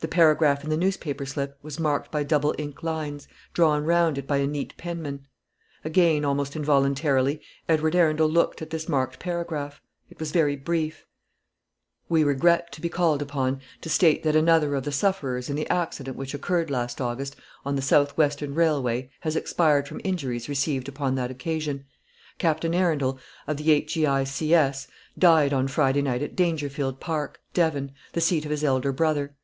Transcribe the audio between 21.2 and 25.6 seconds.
occasion. Captain Arundel, of the H.E.I.C.S., died